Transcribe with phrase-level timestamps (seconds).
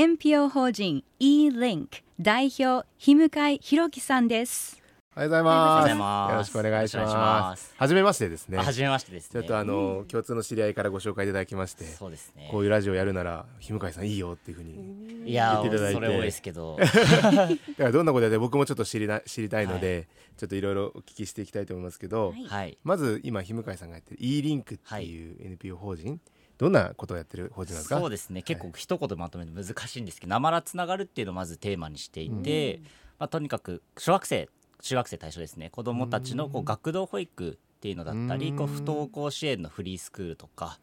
[0.00, 1.88] NPO 法人 e-link
[2.20, 4.80] 代表日向井弘樹さんです
[5.16, 5.58] おはようございます。
[5.58, 7.40] ようございますよろしくお願いしよろしくお願いしま。
[7.50, 8.58] ますすはじめましてですね。
[8.58, 9.40] はじめましてですね。
[9.40, 12.46] ちょっとあの、共通の知り合いからご紹介いただきまして、そうですね。
[12.52, 15.28] こういうラジオやるなら日向井さんいいよっていうふうに。
[15.28, 20.06] いや言っていただいてそれ多いですけど、 だからどんなことやって僕もちょっと知りな知りたいので、
[20.36, 22.78] ちょっといろいろお聞きしていきたいと思いますけど、はいはい。
[22.84, 26.20] まず今日向井さんがやってる e リンクっていう NPO 法人、
[26.58, 27.52] どんなことをやってる？
[27.54, 27.98] 法人なんですか？
[27.98, 28.42] そうですね。
[28.42, 32.80] 結構一言でまとめるの難しいんですけど、なまらつながるっていうのをまずテーマにしていて、
[33.18, 34.48] まあとにかく小学生、
[34.82, 35.70] 中学生対象ですね。
[35.70, 38.56] 子供たちのこう学童保育っていうのだったり、うん。
[38.56, 40.78] こう不登校支援のフリースクールとか、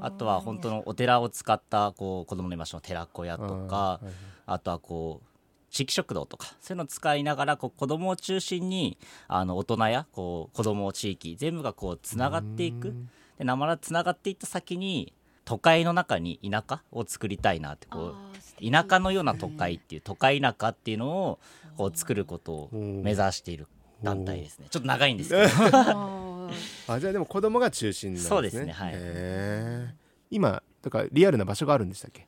[0.00, 4.00] あとは本当のお寺を使ったこう子供の居場所の寺子屋とか、
[4.46, 5.26] あとはこう
[5.70, 12.92] 地域食堂とかそういうのを使いながらこう子供を中心にあの大人やこう子供地域全部がこうつながっていく。
[13.38, 18.14] でなまらつながっていった先に都会の中に田舎を作りたいなってこ
[18.60, 21.38] う田舎のような都会っていう都会田舎っていうのを
[21.76, 23.66] こう作ることを目指している
[24.02, 24.66] 団体ですね。
[24.70, 25.42] ちょっと長いんですけど。
[25.44, 26.50] あ
[27.00, 28.28] じゃあでも子供が中心なんですね。
[28.28, 28.72] そうですね。
[28.72, 29.94] はい。
[30.30, 32.26] 今だからリアルな場所があるんでしたっけ？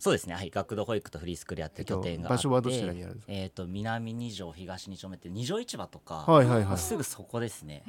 [0.00, 0.34] そうですね。
[0.34, 0.50] はい。
[0.50, 3.32] 学童保育とフリースクールやってる拠点があって、えっと場所はどちらにあるんですか？
[3.32, 6.78] えっ、と南二条東二丁目って二条市場とか、はいはいはい。
[6.78, 7.84] すぐそこですね。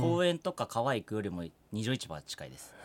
[0.00, 2.74] 公園とか川行くよりも二条市場は近いです。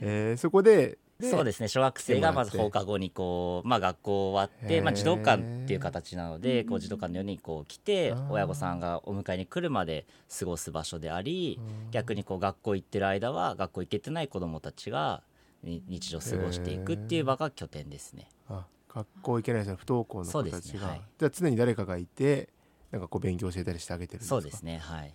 [0.00, 0.36] えー。
[0.36, 1.68] そこでそうですね。
[1.68, 10.04] 小学生がまず放課後にこう、まあ、学校終わって、まあ、児童館っていう形なのでこう児童館のようにこう来て親御さんがお迎えに来るまで
[10.36, 11.60] 過ごす場所であり
[11.92, 15.31] 逆にこう学校行ってる間は学校行けてない子どもたちがに
[15.62, 18.28] 日常過ごしていくっていう場が拠点ですね。
[18.48, 21.02] あ学校行けない人の不登校の子たちが、ですねはい。
[21.18, 22.48] じゃあ常に誰かがいて
[22.90, 24.34] なんかこう勉強教えたりしてあげてるんですか？
[24.34, 25.14] そうですねはい。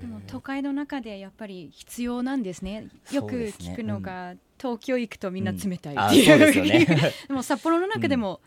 [0.00, 2.88] でも都会の中でやっぱり必要なんですね。
[3.12, 6.86] よく聞くのが、東京行くとみんな冷たいあっていう、そうですよね。
[7.28, 8.40] でも札幌の中でも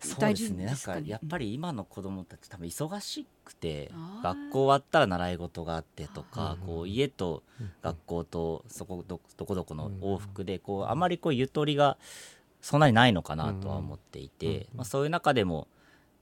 [0.00, 0.66] そう大ですね。
[0.66, 3.90] なん事ですかやっぱり今の子供たち多分忙しくて
[4.22, 7.42] 学校終わったら習い事があってとかうんこう家と
[7.82, 11.96] 学校とそこどどこどこの往復でこうあまりこうゆとりが
[12.60, 15.66] そんなにないのかなとは思っていてまあそういう中でも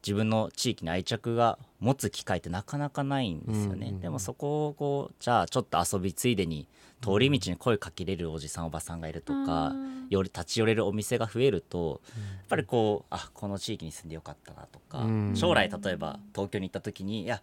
[0.03, 6.66] 自分の地域に愛着が持つ機会ってなかなかないんですよね、うんでもそこをこうじゃあちょっと遊びついでに
[7.03, 17.43] 通り道に声かけれるおじさんおばさんがいるとか、うんより立ち寄れるお店が増えると、やっぱりこうあこの地域に住んでよかったなとか、うん将来例えば東京に行った時にいや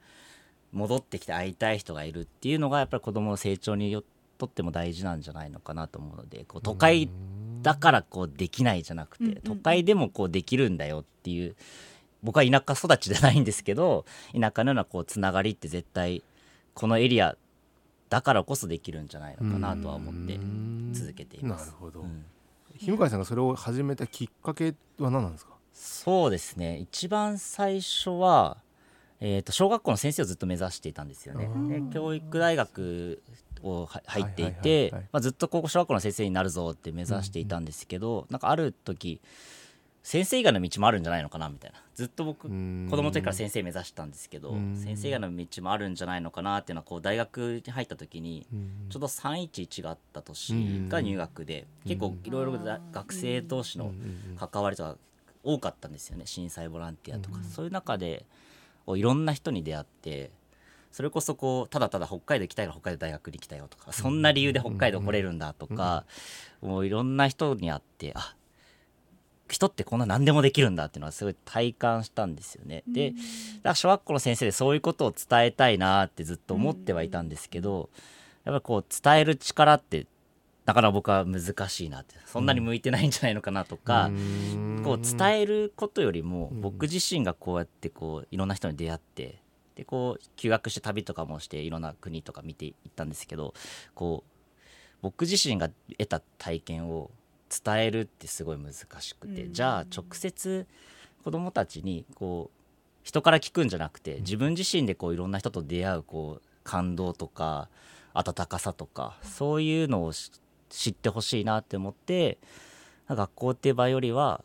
[0.73, 4.03] 戻ってきて会いたい人がいるっていうのがやっぱり子どもの成長によ
[4.37, 7.09] とっても大事なんじゃないのかなと思うのでこう都会
[7.61, 9.41] だからこうできないじゃなくて、うんうんうん。
[9.43, 11.55] 都会でもこうできるんだよっていう
[12.23, 16.23] 僕は田舎育ちじゃないんですけど田舎のようなこうつながりって絶対
[16.73, 17.35] このエリア
[18.09, 20.39] だからこそできるんじゃないのかなとは思って
[20.93, 21.67] 続けています。
[21.67, 22.25] なるほど、うん。
[22.77, 25.51] 日向井さんがそれを始めたきっかけは何なんですか？
[25.73, 26.77] そうですね。
[26.77, 28.57] 一番最初は、
[29.19, 31.49] えー、と小学校の先生をずっと目指していたんですよね。
[31.69, 33.21] で教育大学
[33.61, 39.19] をは入っていてずっとここ小学校の先生になるぞって目指していたんですけど、なんかある時
[40.07, 41.83] 先生以外の道もあるんじゃないのかなみたいな。
[41.93, 42.87] ずっと僕子ん。
[42.89, 44.77] 供の時から先生目指したんですけどうん。
[44.77, 48.47] 先生以外の道もあるんじゃないのかなっていうのはこう大学に入った時に
[48.89, 53.91] ちょうど311があった年が入学で結構いろいろだ学生同士の
[54.39, 54.97] 関わりとか
[55.43, 58.25] 多かったんですよね震災ボランティアとか、そういう中で
[58.87, 60.31] いろんな人に出会って
[60.89, 66.05] それこそこうただただ北海道行きたいから北海道大学に来たよとかそんな理由で北海道来れるんだとか、
[66.61, 68.36] もういろんな人に会ってあ
[69.47, 72.83] 人ってこんな何でもできるんだっていうのはすごい体感したんですよね。
[72.87, 73.21] でだか
[73.63, 77.89] ら小学校の先生でそういうことを伝えたいなってずっと思ってはいたんですけど
[78.45, 80.07] やっぱりこう伝える力って
[80.65, 84.11] なかなか僕は難しいなってそんなに向いてないんじゃないのかなとか、
[84.83, 89.41] こう伝えることよりも僕自身がこうやってこういろんな人に出会って
[89.75, 93.53] でこう休学して旅とかもしていろんな国とか見ていったんですけど
[93.95, 94.31] こう
[95.01, 97.11] 僕自身が得た体験を
[97.49, 100.67] 伝えるってすごい難しくて、じゃあ直接
[101.23, 102.57] 子どもたちにこう
[103.03, 107.69] 人から聞くんじゃなくて自分自身でこういろんな人と出会うこう感動とか
[108.13, 110.31] 温かさとかそういうのをし
[110.69, 112.37] 知ってほしいなって思って
[113.07, 114.43] 学校っていう場よりは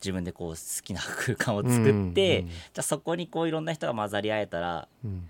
[0.00, 5.28] 自分でこう好きな空間を作って、うんうんじゃあそこにこういろんな人が混ざり合えたらうん。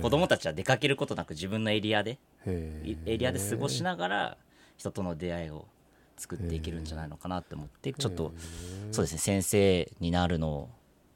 [0.00, 4.36] 子供たちは出かけることなく自分のエリアでエリアで過ごしながら
[4.78, 5.66] 人との出会いを
[6.16, 8.32] 作っていけるんじゃないのかなって思ってちょっと
[8.92, 10.68] そうですね先生になるの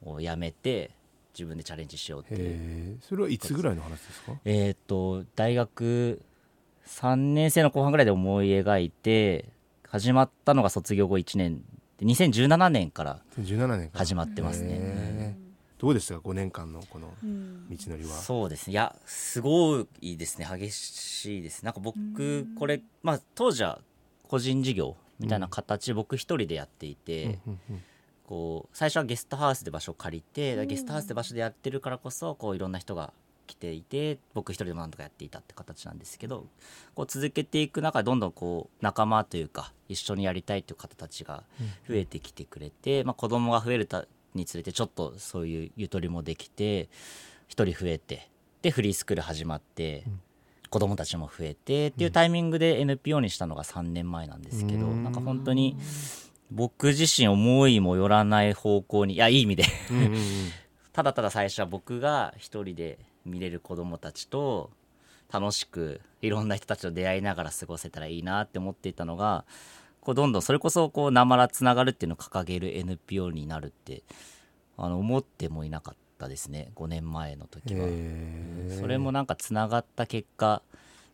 [0.04, 0.90] をやめて
[1.34, 4.32] 自分でチャレンジしようっていうそれはいつぐらいの話ですか？
[4.44, 6.20] えっ、と大学
[6.86, 9.46] 3年生の後半ぐらいで思い描いて
[9.88, 11.62] 始まったのが卒業後1年
[11.98, 13.98] で2017年から17年から。
[14.00, 15.38] 始まってますね。
[15.78, 17.68] どうでしたか？5年間のこのうん。
[17.70, 18.10] 道のりは。
[18.10, 18.72] そうですね。
[18.72, 20.46] いやすごいですね。
[20.50, 23.80] 激しいですなんか僕これまあ当時は
[24.30, 27.82] 個人事業みたいな形で僕一人でやっていて、うんうん
[28.30, 33.12] こう最初はゲストハウスで場所を借りて、ゲストハウスで場所でやってるからこそこういろんな人が
[33.48, 36.46] 来ていて僕一人でもなんとかやっていたって形なんですけど
[36.94, 41.42] こう続けていく中でどんどんこう仲間というか一緒にやりたいという方たちが
[41.88, 44.06] 増えてきてくれて、まあ、子供が増えるた
[44.36, 46.88] につれてちょっとそういうゆとりもできて
[47.48, 48.30] 一人増えて
[48.62, 50.04] でフリースクール始まって。
[50.70, 55.04] 子供たちも増えてっていうタイミングで NPO にしたのが3年前なんですけど、うん。
[55.04, 55.76] なんか本当に
[56.50, 59.64] 僕自身思いもよらない方向にいやいい意味で。
[60.92, 64.70] ただただ最初は僕が一人で見れる子供たちと
[65.32, 69.44] 楽しくいろんな人たちと出会いながら過ごせたらいいなって思っていたのが
[70.00, 74.02] こうどんどんそれこそこうなまらつながるっていうのを掲げる NPO になるって
[74.76, 76.70] あの思ってもいなかったですね。
[76.76, 77.86] 5年前の時は。
[78.80, 80.62] それもなんかつながった結果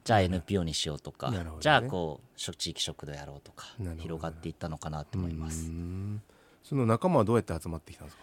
[0.05, 1.45] じゃあ NPO にしようとか、ね。
[1.61, 3.67] じゃあこう地域食堂やろうとか
[3.99, 5.67] 広がっていったのかなと思います。
[5.67, 6.23] うん。
[6.63, 8.23] その仲間はどうやって集まってきたんですか？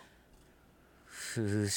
[1.36, 1.70] 不思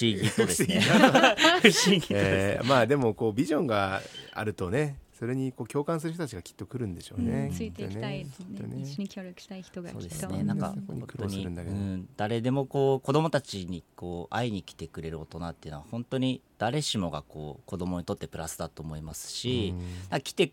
[0.00, 0.80] 議とですね。
[0.80, 2.02] 不思議とですね。
[2.10, 4.02] えーまあでもこうビジョンが
[4.32, 8.82] あるとねそれにこう共感する人たちがきっと来るんでしょうね、ついていきたいですねね。
[8.82, 10.44] 一緒に協力したい人がそうきっとですね。
[10.44, 11.74] なんか本当に、するんだけど。
[11.74, 19.74] うん、誰でもこう子供たちにこう会いに来てくれる大人っていうのは本当に誰しもがこう子供にとってプラスだと思いますし、
[20.22, 20.52] 来て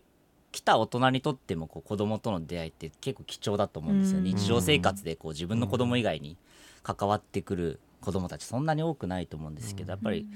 [0.50, 4.24] 来た大人にとってもこう子供との出会いって結構貴重だと思うんですよ、うん。
[4.24, 6.36] 日常生活でこう自分の子供以外に
[6.82, 10.26] 関わってくる子供たちそんなに多くないと思うんですけど、やっぱり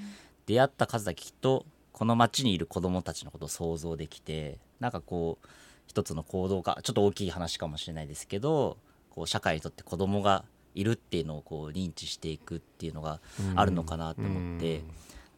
[0.46, 1.66] 出会った数だけきっと
[2.00, 5.46] この町にいる子供たちのことを想像できてなんかこう
[5.86, 8.78] 一つの行動がちょっと大きい話かもしれないですけど
[9.10, 13.20] こう社会にとって子供がいるっていうのをこう認知していくっていうのが
[13.54, 14.84] あるのかなと思って、うん。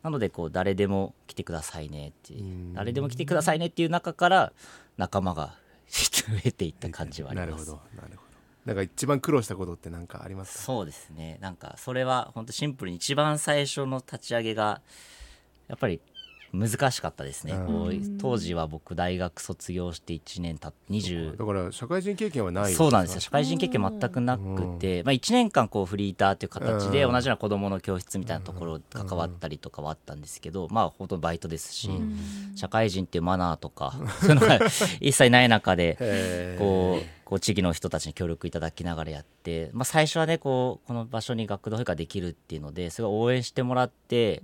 [0.05, 2.75] なのでこう誰でも来てくださいねって、ん。
[2.75, 4.53] 誰でも来てくださいねっていう中から
[4.99, 5.57] 仲間が
[5.89, 7.51] 増えていった感じはあります。
[7.51, 8.23] なるほどなるほど。
[8.67, 10.63] なんか一番苦労したことって何かありますか？
[10.63, 11.39] そうですね。
[11.41, 14.81] なんかそれは本当シンプルに一番最初の立ち上げが
[15.67, 16.01] やっぱり
[16.53, 18.19] 難しかったですね、うん。
[18.19, 23.21] 当時は僕大学卒業して1年たっ20だから社会人経験はないそうなんですよ。
[23.21, 27.13] 社会人経験全くなくて、まあ、1年間こうフリーターという形でうん。
[27.13, 31.91] 同じような子どもの教室みたいなところ関わったりとかはあったんですけど、まあ本当バイトですし、
[32.55, 34.59] 社会人っていうマナーとかそういうのが
[35.01, 44.43] 一切ない中でこうこう地域の人たちに協力いただきながらやって、まあ、最初はねこうこの場所に学童保育ができるっていうのですごい応援してもらって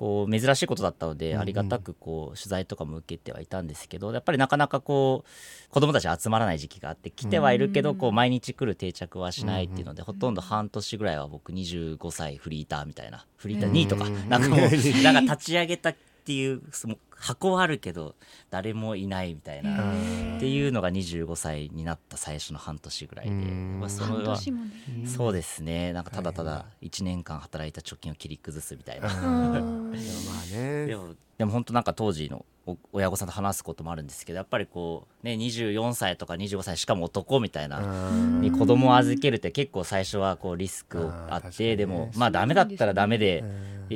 [0.00, 14.58] こう珍しいことだったのでありがたくこう取材とかも受けてはいたんですけどやっぱりなかなかこう子どもたち集まらない時期があって来てはいるけどこう毎日来る定着はしないっていうのでほとんど半年ぐらいは僕25歳フリーターみたいなフリーター2位とかなんかもう
[15.04, 18.14] なんか立ち上げたっていうその箱はあるけど
[18.50, 19.92] 誰もいないみたいな。
[20.36, 24.72] っていうのが25歳になった最初の半年ぐらいで、そ半れは年もね。
[25.06, 25.92] そうですね。
[25.92, 29.92] なんかただただ1年間働いた貯金を切り崩すみたいな、うん。
[29.92, 29.96] ま
[30.42, 30.86] あね。
[30.86, 32.59] でもでも本当なんか当時のお
[32.92, 38.40] 親御さんと話すこともあるんですけどやっぱりこうね24歳とか25歳しかも男みたいなうん。
[38.40, 43.44] に子供を預けるって結構最初はこうリスクあってでもまあダメだったらダメで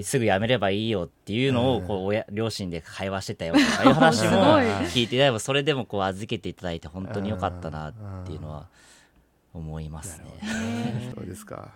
[0.02, 4.58] すぐ辞めればいいよっていうのをこう親両親で会話してたよとかいう話も
[4.92, 7.92] 聞いてでもそれでもこう預けていただいて本当に良かったなっ
[8.26, 8.66] ていうのは
[9.52, 11.12] 思いますね。
[11.14, 11.68] そうですか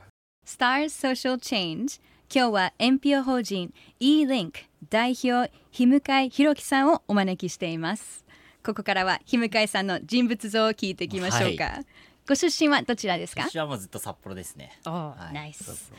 [0.44, 4.52] Stars Social Change 今日は NPO 法人 e-Link
[4.90, 8.26] 代表日向井弘樹さんをお招きしています。
[8.62, 11.80] ここからは日向井さんの人物像を聞いていきましょうか、
[12.28, 13.44] ご出身はどちらですか？
[13.48, 14.78] 私はもうずっと札幌ですね。
[14.86, 15.34] おはい。
[15.34, 15.90] ナイス。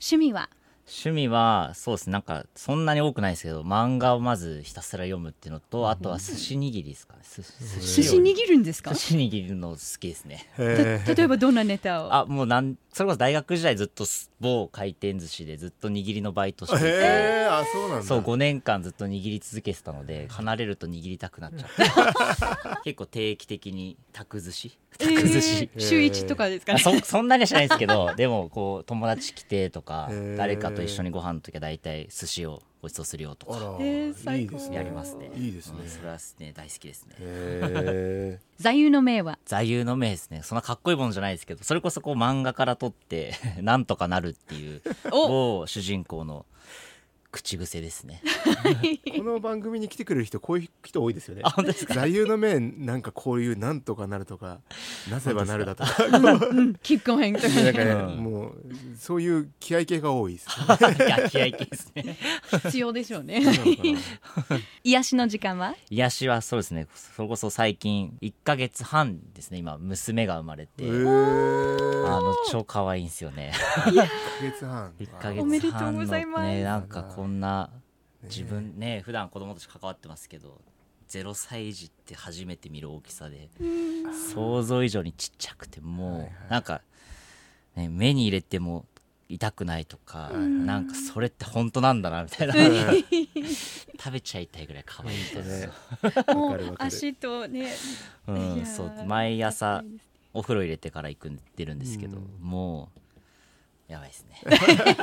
[0.00, 0.50] 趣味は？
[0.90, 2.06] 趣味はそうです。
[2.08, 7.20] ねなんかそんなに多くないですけど漫画をまずひたすら読むっていうのとあとは寿司握りですかね。
[7.22, 8.94] 寿寿司握るんですか？
[8.94, 10.48] 寿司握るの好きですね。
[10.58, 12.14] 例えばどんなネタを？
[12.14, 18.04] あもうなんそれこそ大学時代ずっとす某回転寿司でずっと握りのバイトしていて、あそうなんだ。
[18.04, 22.80] そう5年間ずっと握り続けてたので離れると握りたくなっちゃって。
[22.82, 24.76] 結構定期的に宅寿司？
[24.98, 26.80] 宅寿司、えー週一とかですかね？
[26.80, 34.52] そそんなにはしないですけどでもこう友達来てとか誰かと一緒にご飯の時は大体寿司をごちそうするよとあからえー最高。
[34.54, 34.76] いいですね。
[34.76, 35.30] やりますね。
[35.36, 35.78] いいですね。
[35.82, 37.16] うんそれはね大好きですね。
[37.18, 39.38] へ座右の銘は？
[39.44, 40.42] 座右の銘ですね。
[40.44, 45.28] そんなかっこいいものじゃないですけどそれこそこう漫画から撮って なんとかなるっていうお。
[45.60, 46.46] 某主人公の
[47.30, 48.22] 口癖ですね。
[49.04, 51.42] えこの番組に来てくれる人こういう人多いですよね。
[51.44, 51.92] あ本当ですか？
[51.94, 54.60] 座右の銘なんかこういうなんとかなるとか
[55.10, 55.90] なせばなるだとか。
[56.82, 58.16] キックオヘンとか なんかね、うん。
[58.24, 58.54] もう
[58.98, 62.16] そういう気合系が多いです、いや気合い系ですね。
[62.64, 63.42] 必要でしょうね。
[64.84, 65.74] 癒しの時間は？
[65.90, 66.86] 癒しはそうですね。
[66.94, 69.58] それこそ最近1ヶ月半ですね。
[69.58, 73.52] 今娘が生まれて、あの超可愛いんですよね。
[73.84, 74.02] 1ヶ
[74.42, 74.92] 月半。
[74.98, 76.42] 1ヶおめでとうございます。
[76.44, 77.68] ねなんかこんな
[78.22, 80.60] 自分ね普段子供たち関わってますけど
[81.10, 83.50] 0歳児って初めて見る大きさで
[84.32, 86.82] 想像以上にちっちゃくてもう、なんか、
[87.74, 88.84] ね、目に入れても
[89.28, 92.54] 痛くないとか、なんかそれって本当なんだなみたいな。
[93.98, 95.72] 食べちゃいたいぐらい可愛いですよ、
[96.36, 97.72] もう足とね。
[98.28, 99.82] うん、ーそう毎朝
[100.32, 103.00] お風呂入れてから行くん出るんですけど、もう
[103.88, 104.42] やばいですね。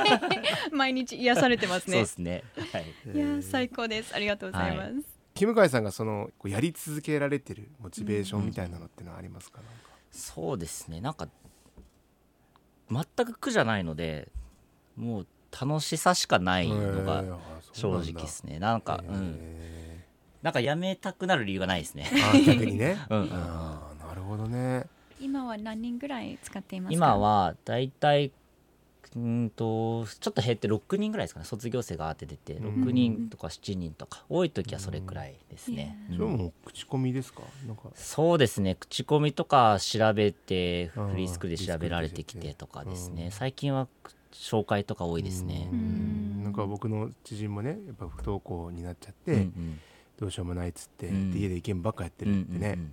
[0.72, 1.92] 毎日癒されてますね。
[1.94, 2.06] そうで。
[2.06, 4.14] すね、はい、いやー最高です。
[4.14, 4.92] ありがとうございます。
[5.34, 9.72] キムカイさんがそのこうやり続けられてるモチベーションみたいなのってのはありますか,、なんか。
[10.10, 11.00] そうですね。
[11.00, 11.28] なんか
[12.90, 14.28] 全く苦じゃないので
[14.96, 17.38] もう楽しさしかないのがあ
[17.72, 18.58] 正直ですね。
[18.58, 19.36] なんかうん。
[19.40, 20.06] へ
[20.42, 22.08] なんかやめたくなる理由がないですね。
[22.46, 23.28] 逆にね、うん。
[23.28, 24.84] なるほどね。
[25.20, 26.94] 今は何人ぐらい使っていますか？
[26.94, 28.32] 今はだいたい
[29.14, 31.46] うーんとちょっと減って6人ぐらいですかね。
[31.46, 34.24] 卒業生があって出て6人とか7人とか。
[34.28, 36.16] 多い時はそれくらいですね、うん。
[36.16, 37.42] それも口コミですか？
[37.66, 37.82] なんか。
[37.94, 38.76] そうですね。
[38.78, 43.16] 口コミとか調べてうんフリースクールで調べられてきてとかですうん。
[43.16, 43.86] ね最近は
[44.32, 45.68] 紹介とか多いですね。
[45.70, 46.40] ううん。
[46.40, 49.80] んなんか僕の知人もねやっぱ不登校になっちゃって、うんうん。
[50.18, 51.30] どうしようもないっつって、うん。
[51.32, 52.92] で家でゲームばっかやってうんるってね、うんうん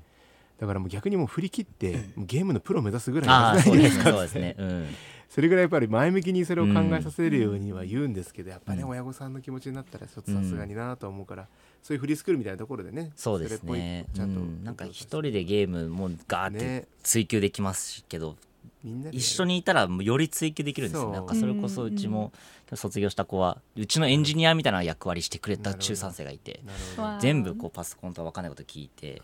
[0.55, 4.55] だからもう逆にもう振り切って、ゲームのプロ目指すぐらいじゃないですかそうですねそうですね。
[4.59, 4.87] うん
[5.33, 8.89] それぐらいやっぱり前向きにそれを考えさせるようには言うんですけど、やっぱね、うん。
[8.89, 11.47] 親御さんの気持ちになったらちょっとさすがになと思うから、
[11.81, 18.35] そういうフリースクールみたいなところでねそうですそれっねぽいちゃんと、うんなんか一人でゲームもガーってね追求できますけど
[18.83, 21.05] みんなで一緒にいたらもうより追求できるんですよ。
[21.05, 21.13] そう。
[21.13, 22.31] なんかそれこそうちも
[22.75, 26.61] 卒業した子はうちのエンジニアみたいな役割してくれた中3生がいて
[27.19, 29.19] 全部こうパソコンと分かんないこと聞いて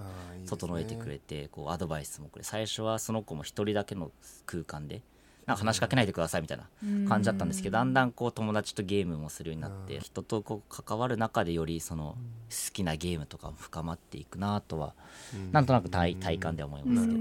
[0.47, 4.11] 整えてくれてこうアドバイスもくれ最初はその子も一人だけの
[4.47, 5.01] 空間で
[5.49, 6.69] なんか話しかけないでくださいみたいな
[7.09, 10.01] 感じだったんですけどだんだんこう友達とゲームもするようになってうん。
[10.01, 12.15] 人とこう関わる中でよりその
[12.51, 14.93] 好きなゲームとかも深まっていくなとは
[15.33, 15.51] うん。
[15.51, 17.19] なんとなく体体感では思いますけど、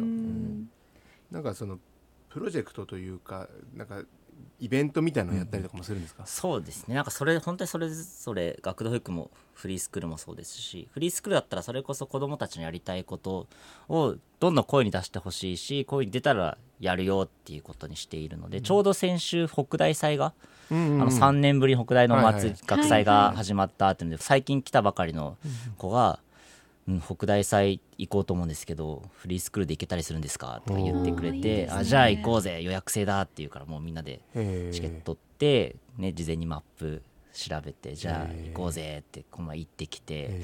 [1.30, 1.78] なんかその
[2.28, 4.02] プロジェクトというかなんか
[4.60, 6.94] イベントみたいなのやったりとかもするんですか、そうですね。
[6.94, 13.48] なんかそれ本当にそれぞれ学童保育もフリースクールもそうですしフリースクールだったらそれこそ子どもたちのやりたいこと
[13.88, 20.32] をどんどん声に出してほしいし声に出たらやるよっていうことにしているので、ちょうど先週北大祭が、
[20.70, 21.02] うんうんうん。
[21.02, 22.60] あの3年ぶりに北大のお祭り、はいはい。
[22.66, 25.36] 学祭が始まったっていうので最近来たばかりの
[25.76, 26.20] 子が、
[26.88, 30.62] うん、北大祭行こうと思うんですけどフリースクールで行けたりするんですか？
[30.66, 31.68] とか言ってくれてね。
[31.70, 34.20] あじゃあ行こうぜ予約制だって言うからもうみんなで
[34.72, 37.02] チケット取って、ね、事前にマップ
[37.34, 40.40] 調べてじゃあ行こうぜってこの前行ってきて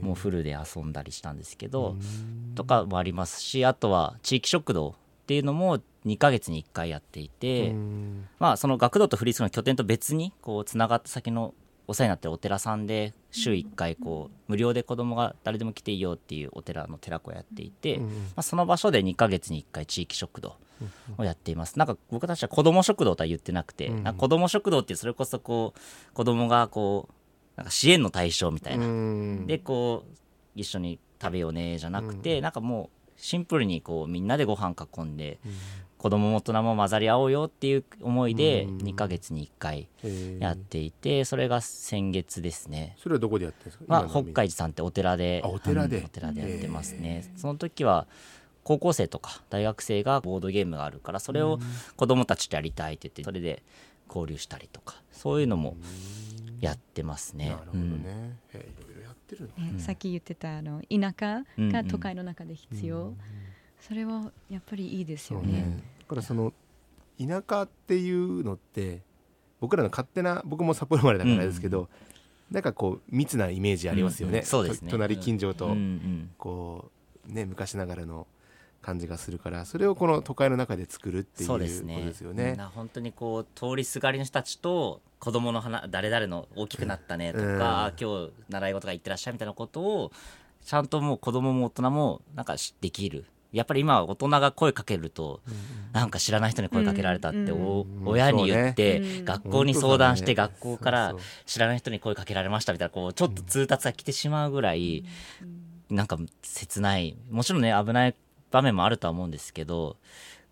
[0.00, 2.54] もうフルで遊んだりしたんですけどうん。
[2.54, 4.94] とかもありますしあとは地域食堂っ
[5.26, 8.28] ていうのも2ヶ月に1回やっていて、うん。
[8.38, 11.54] まあその学童とフリースクールの拠点と別にこうつながった先の
[11.88, 20.56] お世話になってるお寺さんで週1回こう無料で子供が誰でも来ていいよっていうお寺の寺子をやっていて、うんまあ、その場所で2ヶ月に1回地域食堂
[21.16, 21.78] をやっています。
[21.78, 27.12] なんか僕たちは子ども食堂とは言ってなくて、うんな子ども食堂ってそれこそこう子供がこう
[27.56, 29.46] なんか支援の対象みたいな、うん。
[29.46, 30.18] でこう
[30.54, 35.38] 一緒に食べようねじゃなくて、なんかもうシンプルにこうみんなでご飯囲んで、
[35.98, 38.78] 子供も大人も混ざり合おうよっていう思いでうん。
[38.78, 39.88] 2ヶ月に1回
[40.38, 45.98] やっていてそれが先月ですね、それはどこでやってるんですか、まあ、北海寺さんってお寺であお寺で？
[45.98, 47.30] うんお寺でやってますね。
[47.36, 48.06] その時は
[48.64, 51.58] 高校生とか大学生がボードゲームがあるからそれを
[51.96, 53.62] 子供たちとやりたいって言ってそれで
[54.08, 55.76] 交流したりとかそういうのも
[56.60, 57.50] やってますね。
[57.50, 63.14] なるほどね、へーいろいろやってるのねさっき言ってたあの田舎が都会の中で必要、
[63.80, 65.82] それはやっぱりいいですよね。
[66.00, 66.52] だからその
[67.18, 69.02] 田舎っていうのって
[69.60, 71.88] 僕らの勝手な僕も札幌生まれだからですけど、
[72.50, 74.46] なんかこう密なイメージありますよね、うんうん。
[74.46, 74.90] そうですね。
[74.90, 76.90] と隣近所とうんうんこ
[77.28, 78.26] うね昔ながらの
[78.80, 81.68] 感じがするからそれをこの都会の中で作るっていうことで
[82.14, 82.54] すよね。
[82.54, 87.62] な本当にこう通りすがりの人たちと子供の話誰々の大きくなったねとか、うん。
[87.62, 90.12] あ今日習い事が行ってらっしゃいみたいなことを
[90.64, 95.40] ちゃんともう子供も大人もなんかしできるやっぱり今は大人が声かけると、
[95.92, 101.14] なんか知らない人に声かけられたって、おうん親に言って、学校に相談して、学校から
[101.46, 105.04] 知らない人に声かけられましたみたいなこうちょっと通達が来てしまうぐらい、
[105.88, 107.16] なんか切ない。
[107.30, 108.14] もちろんね危ない
[108.50, 109.96] 場面もあるとは思うんですけど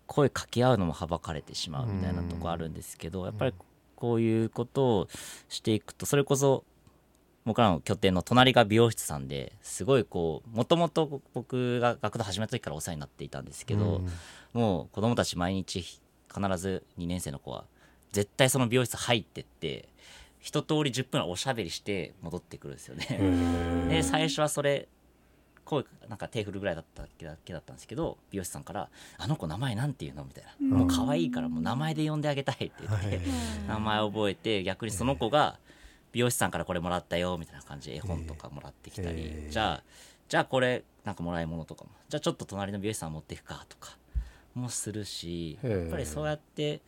[0.05, 3.53] 声かけ合うのもはばかれてしまうみたいなとこあるんですけど、やっぱり
[3.95, 5.07] こういうことを
[5.49, 6.63] していくとそれこそ
[7.47, 14.01] 僕らの拠点の隣が美容室さんですごいこうもともと僕が学童始めた時からお世話になっていたんですけど、
[14.51, 16.01] もう子供たち毎日必
[16.57, 17.63] ず2年生の子は
[18.11, 19.87] 絶対その美容室入ってって
[20.41, 23.07] 一通り10分おしゃべりして戻ってくるんですよね。
[23.87, 24.89] で最初はそれ
[25.63, 27.07] 声なんか手振るぐらいだっただ
[27.45, 33.21] けだったんですけど美容師さんから「あの子名前なんて言うの?」みたいな「もう可愛いからもう名前で呼んであげたい」って言って、
[33.69, 35.59] 名前を覚えて逆にその子が
[36.11, 39.83] 美容師さんからこれもらったよみたいな感じで絵本とかもらってきたり、じゃあ
[40.27, 41.91] じゃあこれなんかもらい物とかも。
[42.09, 43.97] じゃあちょっと隣の美容師さん持っていくかとか
[44.55, 46.81] もするしやっぱりそうやって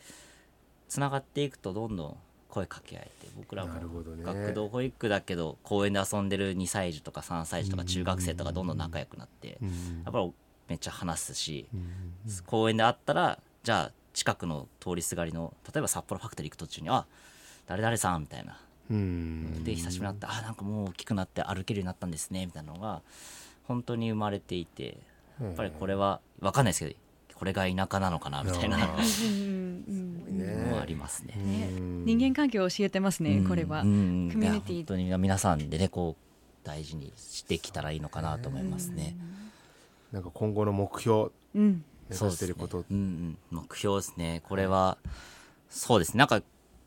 [0.88, 4.24] つながっていくとどんどん声かけ合えて僕らもなるほどね。
[4.24, 9.70] 学童保育だけど公園で遊んでる2歳児とか3歳児とか中学生とかどんどん仲良くなってうん。
[9.70, 10.34] やっぱり
[10.68, 12.14] めっちゃ話すしうん。
[12.48, 17.06] 公園で会ったらじゃあ近くの通りすがりの例えば札幌ファクトリー行く途中に「あ
[17.68, 18.54] 誰々さん」みたいな。
[18.54, 23.02] うんで久しぶりに会って「あなんかもう大きくなって歩けるようになったんですね」みたいなのが
[23.68, 24.98] 本当に生まれていて
[25.40, 26.96] やっぱりこれは分かんないですけど
[27.40, 28.78] これが田舎なのかなみたいな。
[28.78, 31.36] のはありますね。
[31.36, 32.06] ねうん。
[32.06, 33.82] 人間関係を教えてますね、これは。
[33.82, 34.30] うん。
[34.32, 34.76] コミュニティ。
[34.78, 39.16] 本当に皆さんでねこう大事にしてきたらいいのかなと思いますね。
[40.12, 42.84] なんか今後の目標うん、目指してること。
[42.92, 44.42] うんうん、目標ですね。
[44.44, 44.98] これは
[45.70, 46.20] そうですね。
[46.20, 46.42] なんか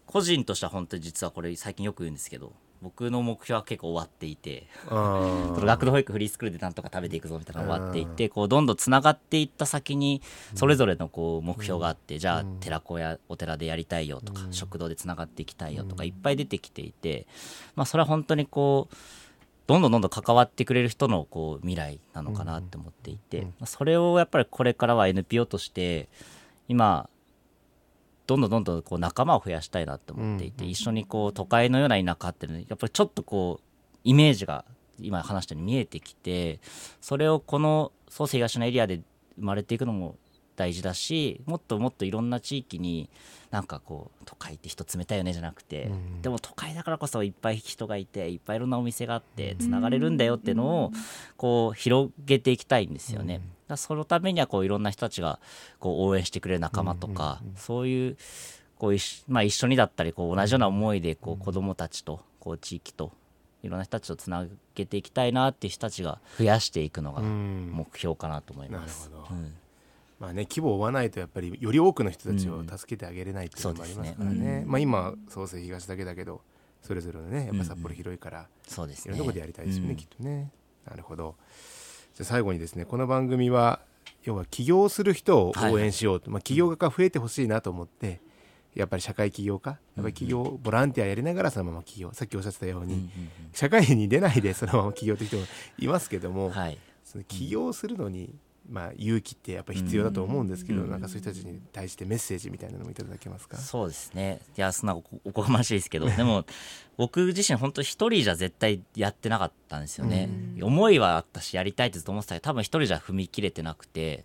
[0.06, 10.20] 個人としては本当に実はこれ最近よく言うんですけど僕の目標は結構終わっていて 学童保育フリースクールでなんとか食べていくぞみたいなのが終わっていてこうどんどんつながっていった先に
[10.54, 17.26] それぞれのこう目標があってじゃあ寺子やお寺でやりたいよとか食堂でつながっていきたいよとかいっぱい出てきていて
[17.76, 18.96] まあそれは本当にこう
[19.68, 26.08] どんどんどんどん関わってくれる人のこう未来なのかなって思っていて、まあそれをやっぱりこれからは NPO として
[26.68, 27.08] 今
[28.36, 33.64] どんどんどんどんこう仲間を増やしたいなって思っていて、一緒にこう都会のような田舎っていうのにやっぱりちょっとこう
[34.04, 34.64] イメージが
[35.00, 36.60] 今話したように見えてきて
[37.00, 39.00] それをこの創生東のエリアで
[39.36, 40.16] 生まれていくのも
[40.54, 43.08] 大事だしもっともっといろんな地域に
[43.50, 45.90] なんかこう都会って人冷たいよねじゃなくて、
[46.22, 50.92] でも都会だからこそいっぱい人がいていっぱいいろんなお店があってつながれるんだよっていうのを
[51.36, 53.34] こう広げていきたいんですよね。
[53.34, 55.38] だからそのためにはこういろんな人たちが
[55.78, 58.16] こう応援してくれる仲間とか、そういう
[58.78, 63.12] こう一緒まあ、一緒にだったりこう同じような思いでこう子どもたちとこう地域と
[63.62, 67.70] いろんな人たちとつなげていきたいなっていう人たちが増やしていくのがうん。
[67.72, 69.08] 目標かなと思います。
[69.08, 69.36] なるほど。
[69.36, 69.54] うん。
[70.18, 76.42] まあね規模を追わないとやっぱりより多くの人たちを助けてあげれないっていうのもありますからそうですね,、まあ今創生東だけだけど
[76.80, 79.14] それぞれのねやっぱ札幌広いから、そうですね。
[79.14, 79.96] いろんなところでやりたいですよね、うん。
[79.96, 80.50] きっとね。
[80.88, 81.36] なるほど
[82.14, 83.80] じゃあ最後にですねこの番組は
[84.24, 88.20] 要は起業する人を応援しようと、まあ、起業家が増えてほしいなと思って
[88.74, 92.10] やっぱり社会起業家やっぱり起業、ボランティアやりながらそのまま起業。
[92.12, 93.10] さっきおっしゃってたように、うんうん
[93.52, 95.44] 社会に出ないでそのまま起業って人も
[95.78, 96.78] いますけども、うんはい。
[97.04, 98.34] その起業するのに、
[98.70, 104.40] まあ、勇気ってやっぱ必要だと思うんですけど、うんなんかそういう人たちに対してメッセージみたいなのもいただけますか、そうですね。
[104.56, 106.44] いや、そんなおおこがましいですけど、 でも、
[106.96, 110.28] 僕自身本当一人じゃ絶対やってなかったんですよね。
[110.60, 114.24] 思いはあったし、やりたいってずっと思ってたけど、多分一人じゃ踏み切れてなくて、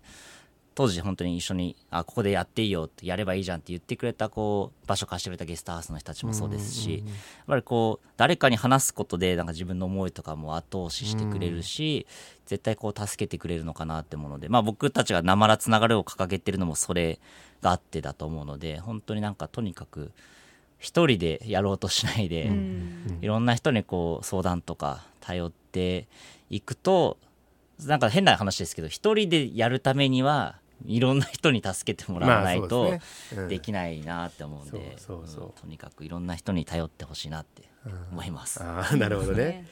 [0.77, 12.05] 当時本当に一緒に、あ、ここでやっていいよって、やればいいじゃんって言ってくれた、こう、場所貸してくれたゲストハウスの人たちもそうですし、やっぱりこう、誰かに話すことで、なんか自分の思いとかも後押ししてくれるし、
[12.45, 17.17] 絶対こう、助けてくれるのかなって思うので、まあ僕たちがなまらつながるを掲げてるのもそれ
[17.63, 20.11] があってだと思うので、本当になんかとにかく、
[20.77, 22.51] 一人でやろうとしないで、
[23.21, 26.07] いろんな人にこう相談とか頼って
[26.51, 27.17] いくと
[27.85, 33.41] なんか変な話ですけど一人でやるためにはいろんな人に助けてもらわないまあとですね。
[33.43, 33.49] うん。
[33.49, 35.43] できないなって思うんで、そうそうそう。
[35.45, 37.63] うんとにかくいろんな人に頼ってほしいなって
[38.11, 38.61] 思います。
[38.61, 39.65] ああなるほどね。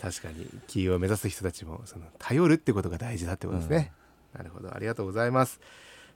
[0.00, 0.46] 確かに。
[0.66, 3.92] 起業を目指す人たちもその頼るってことが大事だってことですね、
[4.34, 4.74] なるほど。
[4.74, 5.60] ありがとうございます。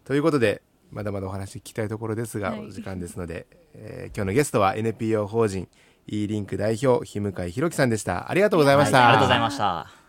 [0.05, 2.67] ということでまだまだお話聞きたいところですが、はい。
[2.67, 5.69] お時間ですので、えー今日のゲストは NPO 法人
[6.07, 8.31] e リンク代表日向井弘樹さんでした。
[8.31, 10.00] ありがとうございました、はいありがとうございました